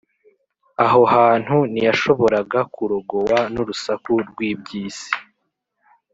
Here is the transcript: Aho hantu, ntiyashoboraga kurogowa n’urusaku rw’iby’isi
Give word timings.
Aho 0.85 1.01
hantu, 1.13 1.55
ntiyashoboraga 1.71 2.59
kurogowa 2.73 3.39
n’urusaku 3.53 4.11
rw’iby’isi 4.29 5.11